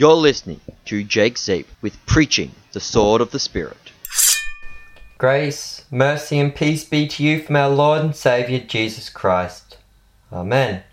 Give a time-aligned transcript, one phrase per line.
[0.00, 3.92] You're listening to Jake Zabel with Preaching the Sword of the Spirit.
[5.18, 9.76] Grace, mercy, and peace be to you from our Lord and Saviour Jesus Christ.
[10.32, 10.84] Amen.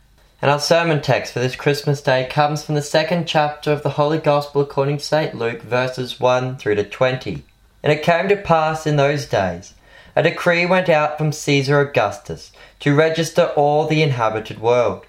[0.42, 3.92] And our sermon text for this Christmas day comes from the second chapter of the
[3.92, 5.34] Holy Gospel according to St.
[5.34, 7.44] Luke, verses 1 through to 20.
[7.84, 9.74] And it came to pass in those days,
[10.18, 12.52] a decree went out from Caesar Augustus
[12.82, 15.06] to register all the inhabited world.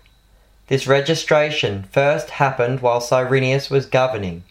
[0.69, 4.45] This registration first happened while Cyrenius was governing,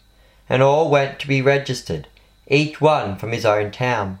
[0.48, 2.08] and all went to be registered,
[2.48, 4.18] each one from his own town.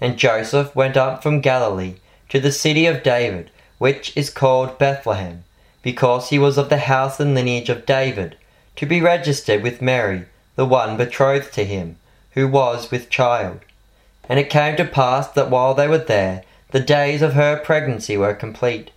[0.00, 1.96] And Joseph went up from Galilee
[2.30, 5.44] to the city of David, which is called Bethlehem,
[5.82, 8.38] because he was of the house and lineage of David,
[8.76, 10.24] to be registered with Mary,
[10.56, 11.96] the one betrothed to him,
[12.32, 13.60] who was with child.
[14.30, 18.16] And it came to pass that while they were there, the days of her pregnancy
[18.16, 18.92] were complete.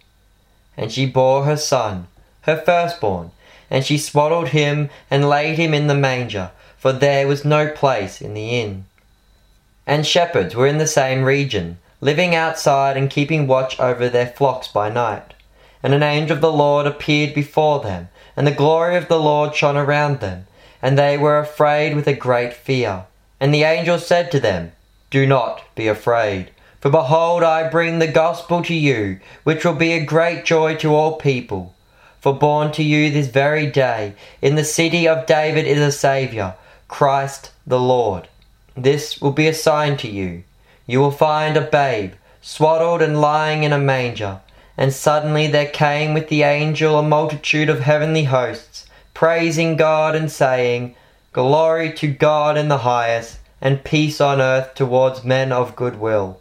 [0.77, 2.07] And she bore her son,
[2.41, 3.31] her firstborn,
[3.69, 8.21] and she swaddled him and laid him in the manger, for there was no place
[8.21, 8.85] in the inn.
[9.87, 14.67] And shepherds were in the same region, living outside and keeping watch over their flocks
[14.67, 15.33] by night.
[15.83, 19.55] And an angel of the Lord appeared before them, and the glory of the Lord
[19.55, 20.47] shone around them,
[20.81, 23.05] and they were afraid with a great fear.
[23.39, 24.71] And the angel said to them,
[25.09, 29.93] Do not be afraid, for behold, I bring the gospel to you, which will be
[29.93, 31.75] a great joy to all people.
[32.21, 36.53] For born to you this very day, in the city of David is a Saviour,
[36.87, 38.27] Christ the Lord.
[38.77, 40.43] This will be a sign to you.
[40.85, 44.39] You will find a babe, swaddled and lying in a manger.
[44.77, 48.85] And suddenly there came with the angel a multitude of heavenly hosts,
[49.15, 50.95] praising God and saying,
[51.33, 56.39] Glory to God in the highest, and peace on earth towards men of good will.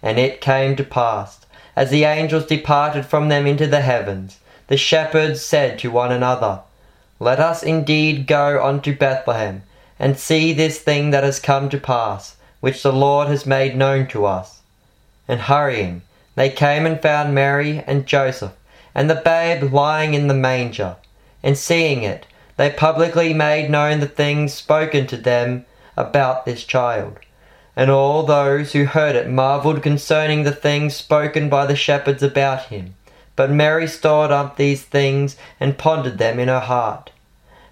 [0.00, 1.40] And it came to pass,
[1.74, 4.38] as the angels departed from them into the heavens,
[4.68, 6.60] the shepherds said to one another,
[7.18, 9.62] Let us indeed go unto Bethlehem,
[9.98, 14.06] and see this thing that has come to pass, which the Lord has made known
[14.08, 14.60] to us.
[15.26, 16.02] And hurrying,
[16.34, 18.52] they came and found Mary and Joseph,
[18.94, 20.96] and the babe lying in the manger.
[21.42, 22.26] And seeing it,
[22.58, 25.64] they publicly made known the things spoken to them
[25.96, 27.18] about this child.
[27.74, 32.64] And all those who heard it marveled concerning the things spoken by the shepherds about
[32.66, 32.96] him.
[33.38, 37.12] But Mary stored up these things and pondered them in her heart.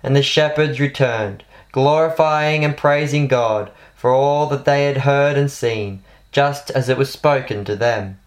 [0.01, 5.51] And the shepherds returned, glorifying and praising God for all that they had heard and
[5.51, 8.21] seen, just as it was spoken to them.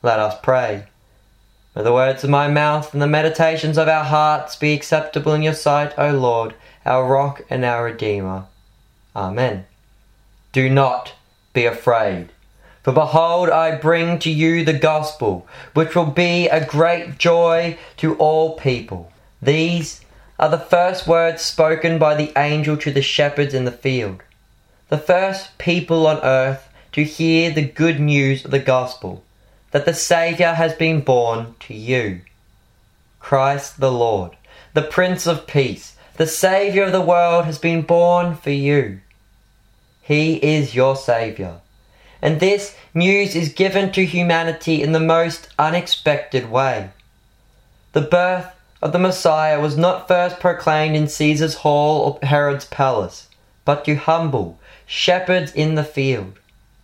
[0.00, 0.84] Let us pray.
[1.74, 5.42] May the words of my mouth and the meditations of our hearts be acceptable in
[5.42, 6.54] your sight, O Lord,
[6.86, 8.44] our rock and our Redeemer.
[9.16, 9.66] Amen.
[10.52, 11.14] Do not
[11.52, 12.28] be afraid.
[12.84, 18.14] For behold, I bring to you the gospel, which will be a great joy to
[18.16, 19.10] all people.
[19.40, 20.02] These
[20.38, 24.22] are the first words spoken by the angel to the shepherds in the field,
[24.90, 29.24] the first people on earth to hear the good news of the gospel,
[29.70, 32.20] that the Saviour has been born to you.
[33.18, 34.36] Christ the Lord,
[34.74, 39.00] the Prince of Peace, the Saviour of the world, has been born for you.
[40.02, 41.62] He is your Saviour
[42.24, 46.88] and this news is given to humanity in the most unexpected way.
[47.92, 48.46] The birth
[48.80, 53.28] of the Messiah was not first proclaimed in Caesar's hall or Herod's palace,
[53.66, 56.38] but to humble shepherds in the field.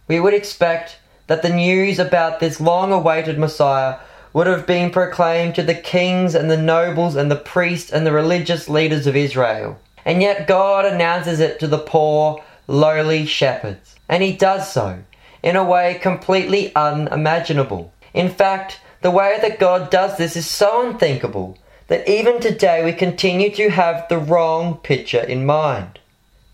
[0.08, 3.96] We would expect that the news about this long awaited Messiah
[4.34, 8.12] would have been proclaimed to the kings and the nobles and the priests and the
[8.12, 9.80] religious leaders of Israel.
[10.04, 13.96] And yet God announces it to the poor, lowly shepherds.
[14.06, 14.98] And he does so
[15.42, 17.92] in a way completely unimaginable.
[18.12, 21.56] In fact, the way that God does this is so unthinkable
[21.88, 25.98] that even today we continue to have the wrong picture in mind.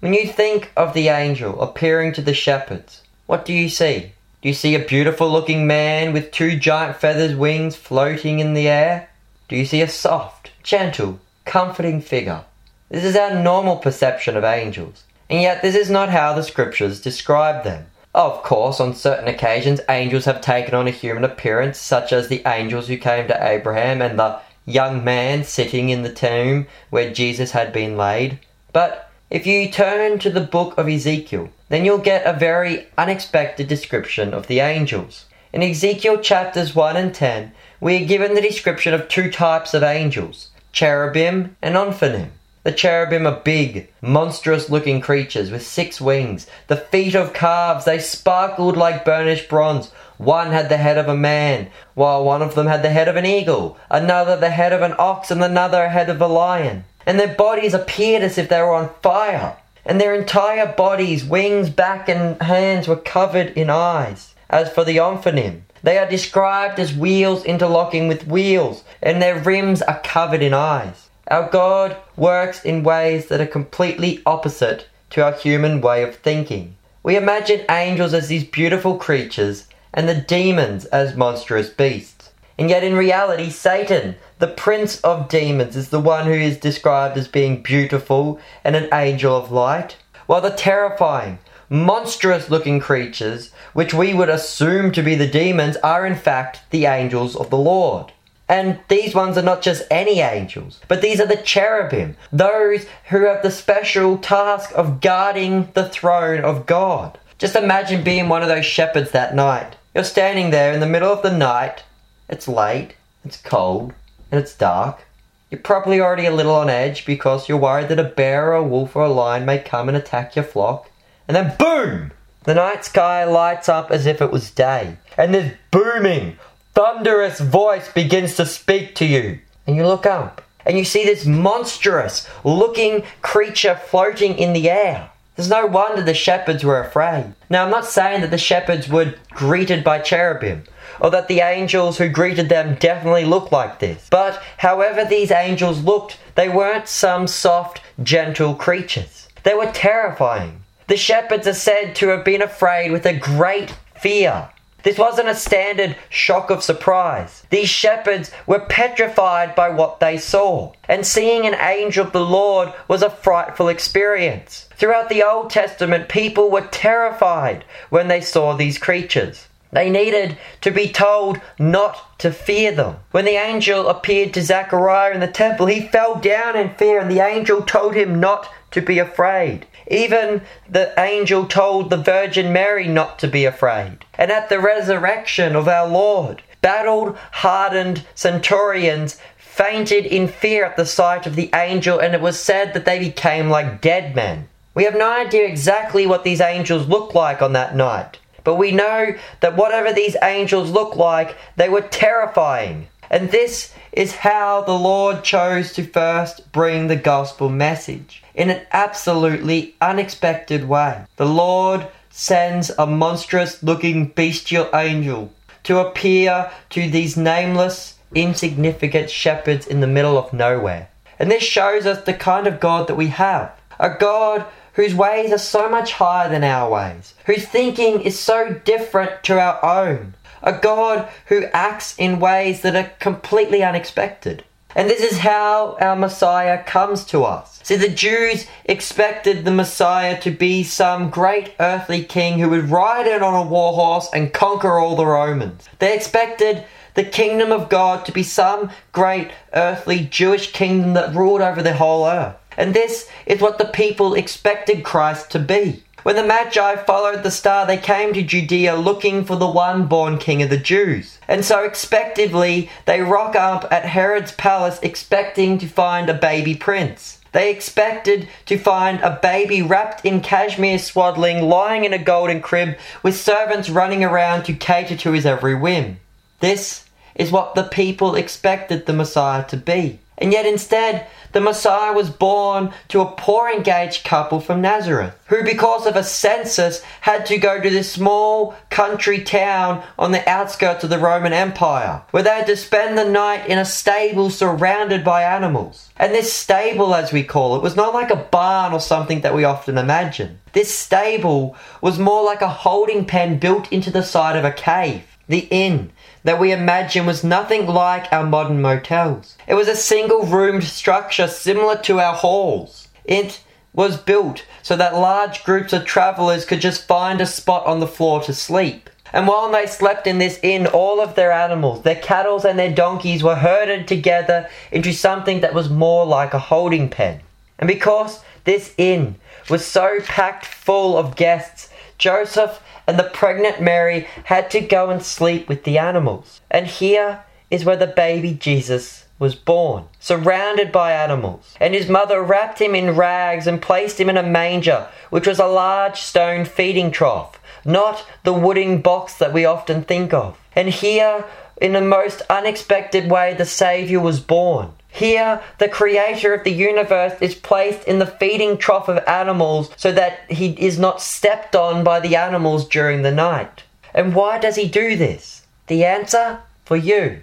[0.01, 4.13] When you think of the angel appearing to the shepherds, what do you see?
[4.41, 8.69] Do you see a beautiful looking man with two giant feathers wings floating in the
[8.69, 9.09] air?
[9.49, 12.45] Do you see a soft, gentle, comforting figure?
[12.89, 17.01] This is our normal perception of angels, and yet this is not how the scriptures
[17.01, 17.87] describe them.
[18.17, 22.41] Of course, on certain occasions, angels have taken on a human appearance, such as the
[22.47, 27.51] angels who came to Abraham and the young man sitting in the tomb where Jesus
[27.51, 28.39] had been laid.
[28.73, 33.69] But if you turn to the book of Ezekiel, then you'll get a very unexpected
[33.69, 35.27] description of the angels.
[35.53, 37.53] In Ezekiel chapters 1 and 10,
[37.83, 42.31] we are given the description of two types of angels cherubim and ophanim.
[42.67, 46.49] The cherubim are big, monstrous looking creatures with six wings.
[46.67, 49.93] The feet of calves, they sparkled like burnished bronze.
[50.19, 53.15] One had the head of a man, while one of them had the head of
[53.15, 56.83] an eagle, another the head of an ox, and another head of a lion.
[57.07, 61.71] and their bodies appeared as if they were on fire, and their entire bodies, wings,
[61.71, 64.35] back, and hands were covered in eyes.
[64.51, 69.83] As for the Ophanim, they are described as wheels interlocking with wheels, and their rims
[69.83, 71.06] are covered in eyes.
[71.29, 76.77] Our God works in ways that are completely opposite to our human way of thinking.
[77.03, 82.31] We imagine angels as these beautiful creatures and the demons as monstrous beasts.
[82.59, 87.19] And yet, in reality, Satan, the prince of demons, is the one who is described
[87.19, 89.97] as being beautiful and an angel of light,
[90.27, 96.07] while the terrifying, monstrous looking creatures, which we would assume to be the demons, are
[96.07, 98.13] in fact the angels of the Lord.
[98.49, 103.25] And these ones are not just any angels, but these are the cherubim, those who
[103.25, 107.19] have the special task of guarding the throne of God.
[107.39, 109.77] Just imagine being one of those shepherds that night.
[109.95, 111.83] You're standing there in the middle of the night,
[112.29, 112.95] it's late,
[113.25, 113.95] it's cold,
[114.31, 115.05] and it's dark.
[115.51, 118.63] You're probably already a little on edge because you're worried that a bear or a
[118.63, 120.91] wolf or a lion may come and attack your flock.
[121.27, 122.13] And then boom!
[122.45, 124.99] The night sky lights up as if it was day.
[125.17, 126.39] And there's booming,
[126.77, 129.39] thunderous voice begins to speak to you.
[129.67, 135.11] And you look up and you see this monstrous looking creature floating in the air.
[135.35, 137.35] There's no wonder the shepherds were afraid.
[137.49, 140.65] Now, I'm not saying that the shepherds were greeted by cherubim,
[141.01, 144.07] or that the angels who greeted them definitely looked like this.
[144.11, 149.29] But however these angels looked, they weren't some soft, gentle creatures.
[149.45, 150.63] They were terrifying.
[150.89, 154.51] The shepherds are said to have been afraid with a great fear.
[154.87, 157.43] This wasn't a standard shock of surprise.
[157.51, 162.73] These shepherds were petrified by what they saw, and seeing an angel of the Lord
[162.87, 164.69] was a frightful experience.
[164.77, 169.49] Throughout the Old Testament, people were terrified when they saw these creatures.
[169.73, 172.99] They needed to be told not to fear them.
[173.11, 177.11] When the angel appeared to Zechariah in the temple, he fell down in fear, and
[177.11, 179.67] the angel told him not to be afraid.
[179.89, 184.05] Even the angel told the Virgin Mary not to be afraid.
[184.15, 190.85] And at the resurrection of our Lord, battled, hardened centurions fainted in fear at the
[190.85, 194.49] sight of the angel, and it was said that they became like dead men.
[194.75, 198.73] We have no idea exactly what these angels looked like on that night, but we
[198.73, 202.89] know that whatever these angels looked like, they were terrifying.
[203.09, 208.61] And this is how the Lord chose to first bring the gospel message in an
[208.71, 211.03] absolutely unexpected way.
[211.17, 215.33] The Lord sends a monstrous looking bestial angel
[215.65, 220.89] to appear to these nameless, insignificant shepherds in the middle of nowhere.
[221.19, 223.59] And this shows us the kind of God that we have.
[223.81, 224.45] A God
[224.75, 229.41] whose ways are so much higher than our ways, whose thinking is so different to
[229.41, 230.13] our own.
[230.47, 234.45] A God who acts in ways that are completely unexpected.
[234.77, 237.59] And this is how our Messiah comes to us.
[237.65, 243.09] See, the Jews expected the Messiah to be some great earthly king who would ride
[243.09, 245.69] in on a war horse and conquer all the Romans.
[245.81, 246.65] They expected
[246.95, 251.75] the kingdom of God to be some great earthly Jewish kingdom that ruled over the
[251.75, 252.37] whole earth.
[252.57, 255.83] And this is what the people expected Christ to be.
[256.07, 260.19] When the Magi followed the star, they came to Judea looking for the one born
[260.19, 261.19] king of the Jews.
[261.27, 267.19] And so, expectedly, they rock up at Herod's palace expecting to find a baby prince.
[267.33, 272.77] They expected to find a baby wrapped in cashmere swaddling, lying in a golden crib,
[273.03, 275.99] with servants running around to cater to his every whim.
[276.39, 276.85] This
[277.17, 279.99] is what the people expected the Messiah to be.
[280.19, 285.43] And yet instead, the Messiah was born to a poor engaged couple from Nazareth, who,
[285.43, 290.85] because of a census, had to go to this small country town on the outskirts
[290.85, 295.05] of the Roman Empire, where they had to spend the night in a stable surrounded
[295.05, 295.91] by animals.
[295.99, 299.35] And this stable, as we call it, was not like a barn or something that
[299.35, 300.41] we often imagine.
[300.55, 305.05] This stable was more like a holding pen built into the side of a cave.
[305.29, 305.91] The inn
[306.23, 309.37] that we imagine was nothing like our modern motels.
[309.49, 312.89] It was a single roomed structure similar to our halls.
[313.05, 313.41] It
[313.73, 317.87] was built so that large groups of travellers could just find a spot on the
[317.87, 318.89] floor to sleep.
[319.13, 322.73] And while they slept in this inn, all of their animals, their cattle and their
[322.73, 327.21] donkeys, were herded together into something that was more like a holding pen.
[327.59, 329.17] And because this inn
[329.49, 335.03] was so packed full of guests, Joseph and the pregnant Mary had to go and
[335.03, 336.41] sleep with the animals.
[336.51, 341.55] And here is where the baby Jesus was born, surrounded by animals.
[341.59, 345.39] And his mother wrapped him in rags and placed him in a manger, which was
[345.39, 350.39] a large stone feeding trough, not the wooden box that we often think of.
[350.55, 351.25] And here,
[351.57, 354.73] in the most unexpected way, the Saviour was born.
[354.97, 359.93] Here, the creator of the universe is placed in the feeding trough of animals so
[359.93, 363.65] that he is not stepped on by the animals during the night.
[363.93, 365.43] And why does he do this?
[365.67, 366.39] The answer?
[366.65, 367.21] For you.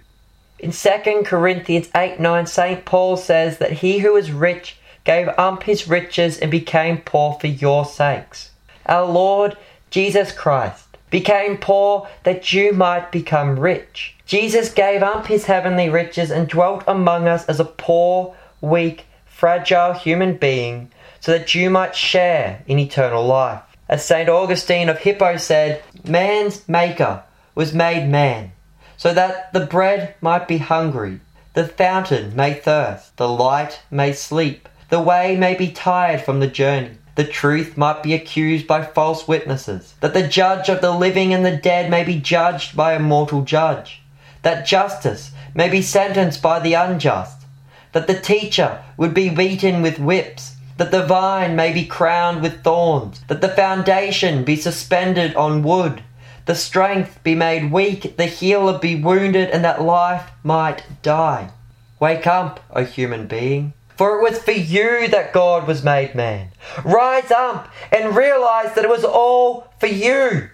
[0.60, 2.86] In 2 Corinthians 8 9, St.
[2.86, 7.48] Paul says that he who is rich gave up his riches and became poor for
[7.48, 8.51] your sakes.
[8.86, 9.58] Our Lord
[9.89, 14.15] Jesus Christ became poor that you might become rich.
[14.25, 19.93] Jesus gave up his heavenly riches and dwelt among us as a poor, weak, fragile
[19.93, 20.89] human being
[21.20, 23.62] so that you might share in eternal life.
[23.88, 24.27] As St.
[24.27, 27.22] Augustine of Hippo said, Man's maker
[27.53, 28.51] was made man
[28.98, 31.20] so that the bread might be hungry,
[31.53, 36.48] the fountain may thirst, the light may sleep, the way may be tired from the
[36.48, 36.98] journey.
[37.15, 41.46] The truth might be accused by false witnesses, that the judge of the living and
[41.46, 44.01] the dead may be judged by a mortal judge,
[44.41, 47.46] that justice may be sentenced by the unjust,
[47.91, 52.63] that the teacher would be beaten with whips, that the vine may be crowned with
[52.63, 56.01] thorns, that the foundation be suspended on wood,
[56.46, 61.51] the strength be made weak, the healer be wounded, and that life might die.
[62.00, 66.50] Wake up, O human being, for it was for you that God was made man.
[66.83, 70.50] Rise up and realize that it was all for you.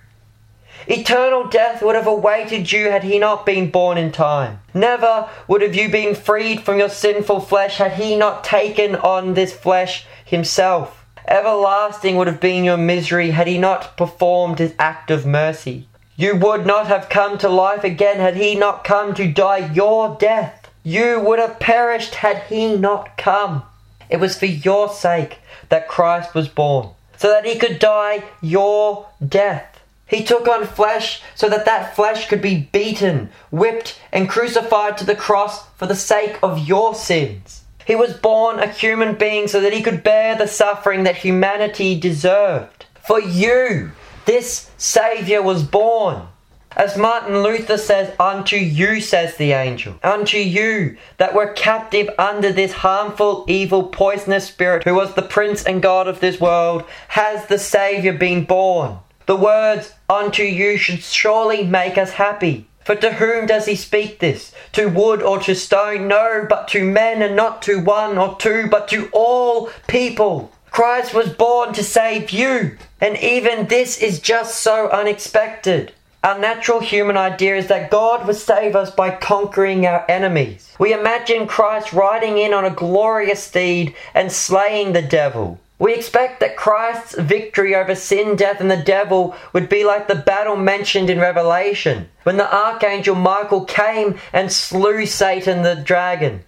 [0.88, 4.60] Eternal death would have awaited you had he not been born in time.
[4.74, 9.34] Never would have you been freed from your sinful flesh had he not taken on
[9.34, 11.06] this flesh himself.
[11.28, 15.88] Everlasting would have been your misery had he not performed his act of mercy.
[16.16, 20.18] You would not have come to life again had he not come to die your
[20.20, 20.59] death.
[20.90, 23.62] You would have perished had he not come.
[24.10, 25.38] It was for your sake
[25.70, 29.82] that Christ was born, so that he could die your death.
[30.08, 35.06] He took on flesh so that that flesh could be beaten, whipped, and crucified to
[35.06, 37.66] the cross for the sake of your sins.
[37.86, 42.00] He was born a human being so that he could bear the suffering that humanity
[42.00, 42.88] deserved.
[43.06, 43.92] For you,
[44.26, 46.30] this Saviour was born.
[46.76, 52.52] As Martin Luther says, Unto you, says the angel, unto you that were captive under
[52.52, 57.48] this harmful, evil, poisonous spirit, who was the prince and God of this world, has
[57.48, 59.00] the Saviour been born.
[59.26, 62.68] The words, unto you, should surely make us happy.
[62.86, 64.54] For to whom does he speak this?
[64.74, 66.08] To wood or to stone?
[66.08, 70.52] No, but to men, and not to one or two, but to all people.
[70.72, 75.94] Christ was born to save you, and even this is just so unexpected.
[76.22, 80.76] Our natural human idea is that God would save us by conquering our enemies.
[80.78, 85.60] We imagine Christ riding in on a glorious steed and slaying the devil.
[85.78, 90.16] We expect that Christ's victory over sin, death, and the devil would be like the
[90.16, 96.42] battle mentioned in Revelation, when the archangel Michael came and slew Satan the dragon.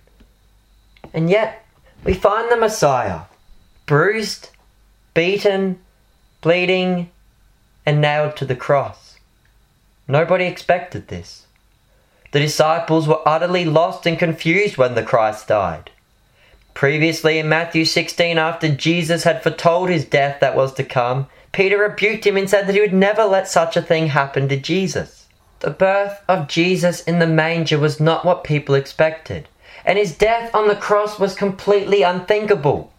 [1.13, 1.65] And yet,
[2.03, 3.21] we find the Messiah
[3.85, 4.49] bruised,
[5.13, 5.79] beaten,
[6.41, 7.09] bleeding,
[7.85, 9.10] and nailed to the cross.
[10.07, 11.45] Nobody expected this.
[12.31, 15.91] The disciples were utterly lost and confused when the Christ died.
[16.73, 21.77] Previously in Matthew 16, after Jesus had foretold his death that was to come, Peter
[21.77, 25.27] rebuked him and said that he would never let such a thing happen to Jesus.
[25.59, 29.47] The birth of Jesus in the manger was not what people expected,
[29.85, 32.93] and his death on the cross was completely unthinkable.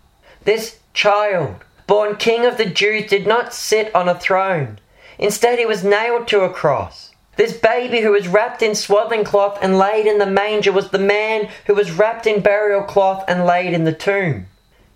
[0.44, 1.56] This child,
[1.87, 4.78] born King of the Jews, did not sit on a throne.
[5.19, 7.12] Instead, he was nailed to a cross.
[7.37, 10.99] This baby who was wrapped in swaddling cloth and laid in the manger was the
[10.99, 14.47] man who was wrapped in burial cloth and laid in the tomb.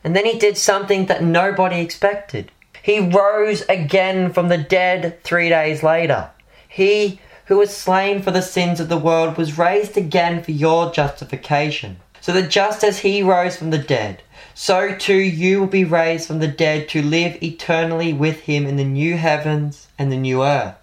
[0.05, 2.53] And then he did something that nobody expected.
[2.83, 6.31] He rose again from the dead three days later.
[6.69, 10.93] He who was slain for the sins of the world was raised again for your
[10.93, 11.97] justification.
[12.21, 14.23] So that just as he rose from the dead,
[14.55, 18.77] so too you will be raised from the dead to live eternally with him in
[18.77, 20.77] the new heavens and the new earth.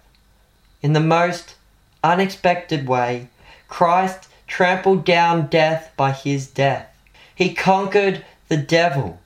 [0.82, 1.54] In the most
[2.02, 3.28] unexpected way,
[3.68, 6.88] Christ trampled down death by his death.
[7.34, 9.20] He conquered the devil,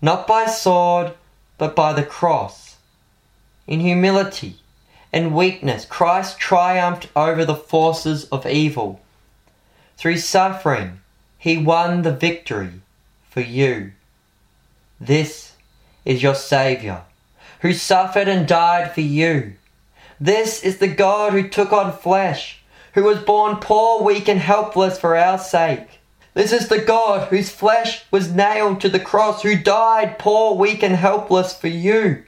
[0.00, 1.14] not by sword,
[1.58, 2.76] but by the cross.
[3.66, 4.60] In humility
[5.12, 9.00] and weakness, Christ triumphed over the forces of evil.
[9.96, 11.00] Through suffering,
[11.36, 12.80] he won the victory
[13.28, 13.92] for you.
[15.00, 15.52] This
[16.04, 17.04] is your Saviour,
[17.60, 19.54] who suffered and died for you.
[20.20, 22.60] This is the God who took on flesh,
[22.94, 26.00] who was born poor, weak, and helpless for our sake.
[26.34, 30.82] This is the God whose flesh was nailed to the cross, who died poor, weak,
[30.82, 32.22] and helpless for you.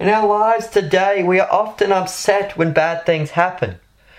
[0.00, 3.76] In our lives today, we are often upset when bad things happen.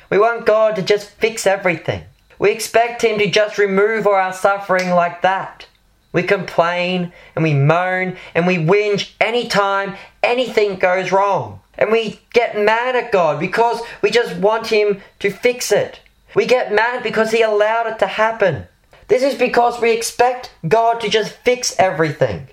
[0.10, 2.04] We want God to just fix everything.
[2.38, 5.68] We expect Him to just remove all our suffering like that.
[6.16, 11.60] We complain and we moan and we whinge anytime anything goes wrong.
[11.78, 16.00] And we get mad at God because we just want Him to fix it.
[16.34, 18.66] We get mad because He allowed it to happen.
[19.10, 22.48] This is because we expect God to just fix everything.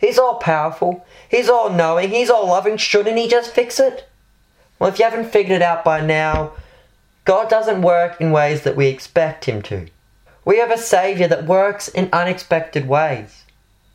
[0.00, 2.76] He's all powerful, He's all knowing, He's all loving.
[2.76, 4.08] Shouldn't He just fix it?
[4.78, 6.52] Well, if you haven't figured it out by now,
[7.24, 9.88] God doesn't work in ways that we expect Him to.
[10.50, 13.44] We have a Saviour that works in unexpected ways.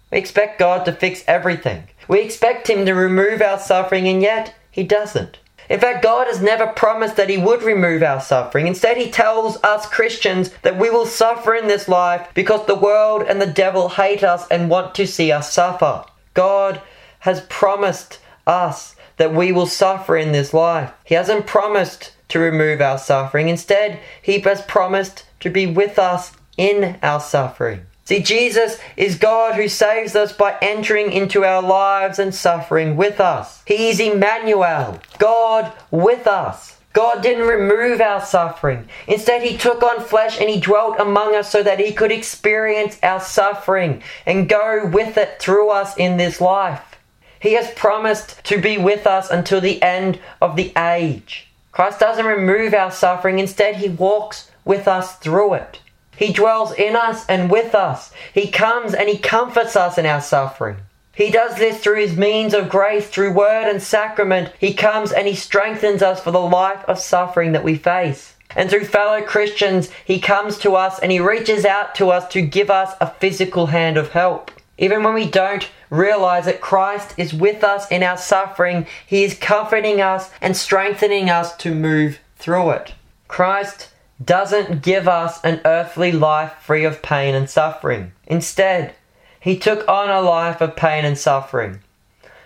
[0.10, 1.90] We expect God to fix everything.
[2.08, 5.38] We expect Him to remove our suffering, and yet He doesn't.
[5.70, 8.68] In fact, God has never promised that He would remove our suffering.
[8.68, 13.24] Instead, He tells us Christians that we will suffer in this life because the world
[13.28, 16.06] and the devil hate us and want to see us suffer.
[16.36, 16.82] God
[17.20, 20.94] has promised us that we will suffer in this life.
[21.04, 23.50] He hasn't promised to remove our suffering.
[23.50, 27.82] Instead, He has promised to be with us in our suffering.
[28.06, 33.20] See, Jesus is God who saves us by entering into our lives and suffering with
[33.20, 33.64] us.
[33.66, 36.78] He is Emmanuel, God with us.
[36.94, 38.88] God didn't remove our suffering.
[39.08, 42.98] Instead, He took on flesh and He dwelt among us so that He could experience
[43.02, 46.96] our suffering and go with it through us in this life.
[47.40, 51.48] He has promised to be with us until the end of the age.
[51.72, 55.80] Christ doesn't remove our suffering, instead, He walks with us through it.
[56.18, 58.12] He dwells in us and with us.
[58.34, 60.78] He comes and He comforts us in our suffering.
[61.14, 64.52] He does this through His means of grace, through word and sacrament.
[64.60, 68.36] He comes and He strengthens us for the life of suffering that we face.
[68.56, 72.42] And through fellow Christians, He comes to us and He reaches out to us to
[72.42, 74.52] give us a physical hand of help.
[74.78, 79.38] Even when we don't realize that Christ is with us in our suffering, He is
[79.38, 82.94] comforting us and strengthening us to move through it.
[83.28, 83.90] Christ
[84.24, 88.14] doesn't give us an earthly life free of pain and suffering.
[88.28, 88.96] Instead,
[89.40, 91.80] he took on a life of pain and suffering.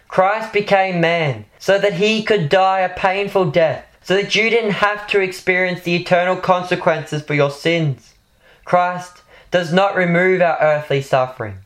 [0.07, 4.71] Christ became man so that he could die a painful death, so that you didn't
[4.71, 8.15] have to experience the eternal consequences for your sins.
[8.65, 11.59] Christ does not remove our earthly suffering,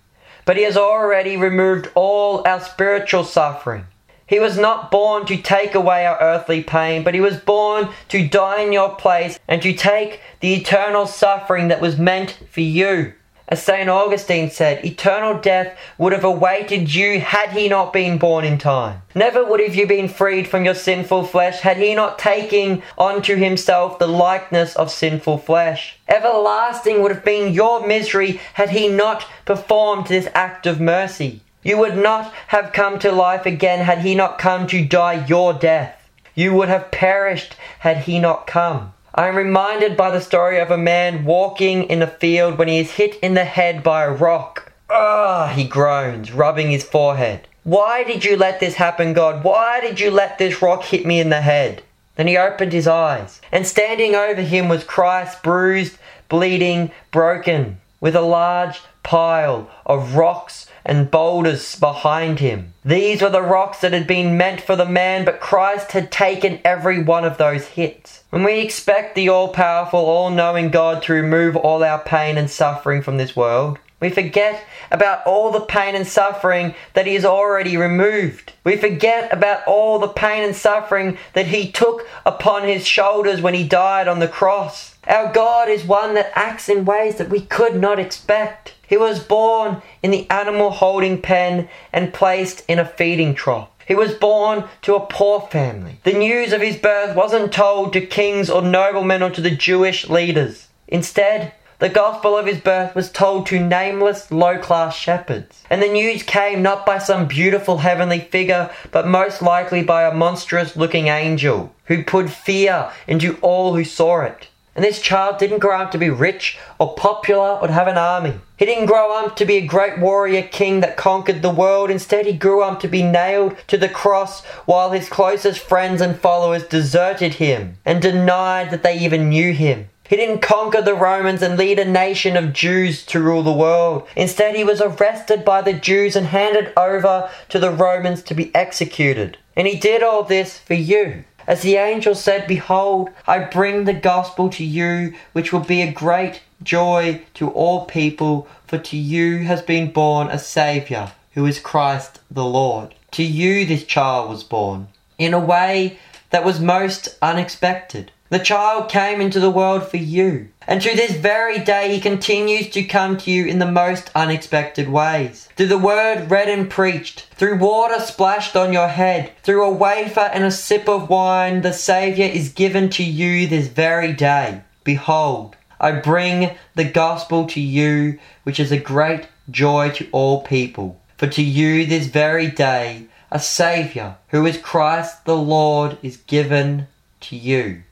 [0.46, 3.86] but he has already removed all our spiritual suffering.
[4.34, 8.28] He was not born to take away our earthly pain, but he was born to
[8.28, 13.14] die in your place and to take the eternal suffering that was meant for you.
[13.48, 13.88] As St.
[13.88, 19.04] Augustine said, eternal death would have awaited you had he not been born in time.
[19.14, 23.36] Never would have you been freed from your sinful flesh had he not taken unto
[23.36, 26.00] himself the likeness of sinful flesh.
[26.08, 31.42] Everlasting would have been your misery had he not performed this act of mercy.
[31.64, 35.54] You would not have come to life again had he not come to die your
[35.54, 36.10] death.
[36.36, 38.94] You would have perished had he not come.
[39.16, 42.80] I am reminded by the story of a man walking in a field when he
[42.80, 44.72] is hit in the head by a rock.
[44.90, 47.48] Ah, he groans, rubbing his forehead.
[47.64, 49.44] Why did you let this happen, God?
[49.44, 51.84] Why did you let this rock hit me in the head?
[52.16, 55.98] Then he opened his eyes, and standing over him was Christ, bruised,
[56.28, 62.74] bleeding, broken, with a large pile of rocks and boulders behind him.
[62.84, 66.60] These were the rocks that had been meant for the man, but Christ had taken
[66.66, 68.24] every one of those hits.
[68.30, 72.50] When we expect the all powerful, all knowing God to remove all our pain and
[72.50, 77.24] suffering from this world, we forget about all the pain and suffering that He has
[77.24, 78.52] already removed.
[78.66, 83.54] We forget about all the pain and suffering that He took upon His shoulders when
[83.54, 84.96] He died on the cross.
[85.08, 88.74] Our God is one that acts in ways that we could not expect.
[88.86, 93.70] He was born in the animal holding pen and placed in a feeding trough.
[93.86, 96.00] He was born to a poor family.
[96.04, 100.10] The news of his birth wasn't told to kings or noblemen or to the Jewish
[100.10, 100.68] leaders.
[100.88, 105.66] Instead, the gospel of his birth was told to nameless, low class shepherds.
[105.70, 110.14] And the news came not by some beautiful heavenly figure, but most likely by a
[110.14, 114.48] monstrous looking angel who put fear into all who saw it.
[114.78, 117.98] And this child didn't grow up to be rich or popular or to have an
[117.98, 118.36] army.
[118.56, 121.92] He didn't grow up to be a great warrior king that conquered the world.
[121.92, 126.18] Instead, he grew up to be nailed to the cross while his closest friends and
[126.18, 129.90] followers deserted him and denied that they even knew him.
[130.14, 134.08] He didn't conquer the Romans and lead a nation of Jews to rule the world.
[134.16, 138.54] Instead, he was arrested by the Jews and handed over to the Romans to be
[138.54, 139.40] executed.
[139.56, 141.24] And he did all this for you.
[141.48, 145.92] As the angel said, Behold, I bring the gospel to you, which will be a
[145.92, 151.58] great joy to all people, for to you has been born a Saviour, who is
[151.58, 152.94] Christ the Lord.
[153.14, 155.98] To you this child was born, in a way
[156.30, 158.12] that was most unexpected.
[158.34, 160.50] The child came into the world for you.
[160.66, 164.90] And to this very day, he continues to come to you in the most unexpected
[164.90, 165.50] ways.
[165.56, 170.32] Through the word read and preached, through water splashed on your head, through a wafer
[170.34, 174.64] and a sip of wine, the Saviour is given to you this very day.
[174.84, 181.00] Behold, I bring the gospel to you, which is a great joy to all people.
[181.18, 186.88] For to you this very day, a Saviour, who is Christ the Lord, is given
[187.20, 187.84] to you.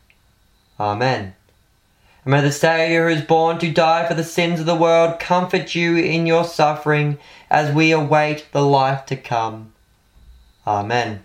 [0.82, 1.36] Amen.
[2.26, 5.20] And may the Saviour who is born to die for the sins of the world
[5.20, 7.20] comfort you in your suffering
[7.52, 9.74] as we await the life to come.
[10.65, 11.22] Amen.